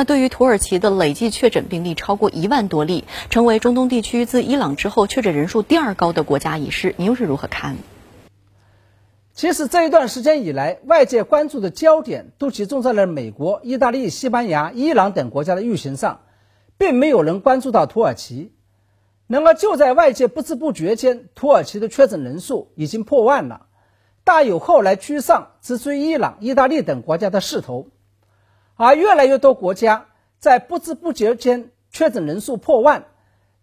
[0.00, 7.76] 那对于土耳其的累计确诊病例超过一万多例，成为中东地区自伊朗之后确诊人数第二高的国家一事，您又是如何看？
[9.34, 16.22] 其实这一段时间以来，外界关注的焦点都集中在了美国、意大利、西班牙、伊朗等国家的疫情上，
[16.78, 18.54] 并没有人关注到土耳其。
[19.26, 23.66] 那么就在外界不知不觉间，土耳其的确诊人数已经破万了，
[24.24, 27.88] 大有后来居上直追伊朗、意大利等国家的势头。
[28.82, 30.06] 而越来越多国家
[30.38, 33.04] 在不知不觉间确诊人数破万，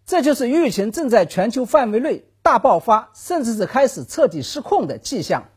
[0.06, 5.48] 这就是疫情正在全球范围内大爆发，甚至是开始彻底失控的迹象。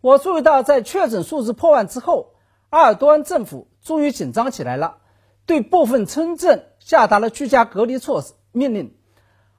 [0.00, 2.28] 我注意到，在确诊数字破万之后，
[2.70, 4.98] 阿尔多安政府终于紧张起来了，
[5.46, 8.94] 对部分村镇下达了居家隔离措施命令。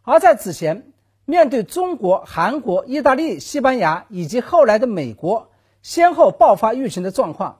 [0.04, 0.94] 而在此前，
[1.26, 5.50] 面对中国、韩国、意大利、西班牙以及后来的美国
[5.82, 7.60] 先后爆发疫情的状况，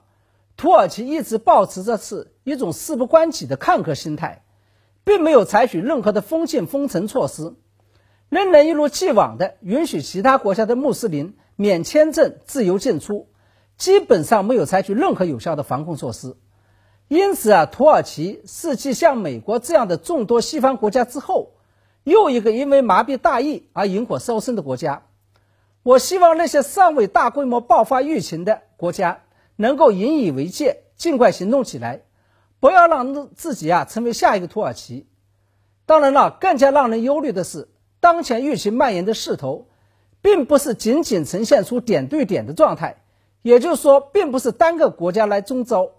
[0.56, 4.44] 土耳其一直保持着是一种事不关己的看客心态，
[5.04, 7.54] 并没有采取任何的封禁封城措施，
[8.28, 11.36] 仍然一如既往的允许其他国家的穆斯林。
[11.58, 13.28] 免签证自由进出，
[13.78, 16.36] 基本上没有采取任何有效的防控措施。
[17.08, 21.52] 因此啊，土耳其是继像美国这样的众多西方国家之后，
[22.04, 25.04] 又一个因为麻痹大意而引火烧身的国家。
[25.82, 29.22] 我希望那些尚未大规模爆发疫情的国家
[29.56, 32.02] 能够引以为戒，尽快行动起来，
[32.60, 35.06] 不要让自己啊成为下一个土耳其。
[35.84, 37.68] 当然了，更加让人忧虑的是，
[38.00, 39.68] 当前疫情蔓延的势头。
[40.22, 42.96] 并不是仅仅呈现出点对点的状态，
[43.42, 45.92] 也就是说，并不是单个国家来中招，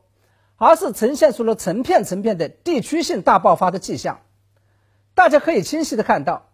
[0.58, 4.20] 而是呈现出了成片成片的地区性大爆发的迹象。
[5.16, 6.50] 大家可以清晰的看到，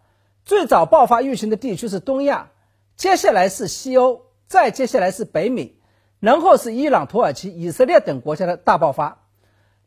[0.46, 2.52] 最早爆发疫情的地区是东亚，
[2.96, 5.76] 接下来是西欧，再接下来是北美，
[6.24, 9.26] 然后是伊朗、土耳其、以色列等国家的大爆发。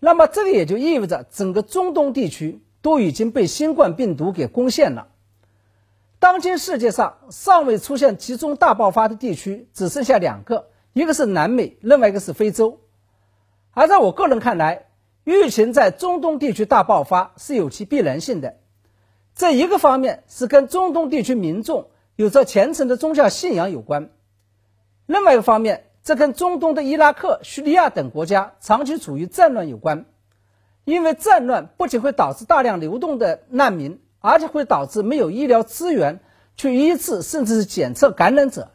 [0.00, 5.08] 那么，这个也就意味着整个中东地区都已经被新冠病毒给攻陷了。
[6.18, 12.80] 当今世界上尚未出现集中大爆发的地区只剩下两个，一个是南美，另外一个是非洲。
[13.70, 14.88] 而在我个人看来，
[15.24, 18.56] 疫情在中东地区大爆发是有其必然性的。
[19.34, 24.10] 这一个方面是跟中东地区民众有着虔诚的宗教信仰有关；
[25.06, 30.06] 另外一个方面，这跟中东的伊拉克、叙利亚等国家长期处于战乱有关。
[30.86, 34.00] 因为战乱不仅会导致大量流动的难民。
[34.26, 36.18] 而且会导致没有医疗资源
[36.56, 38.72] 去医治甚至是检测感染者，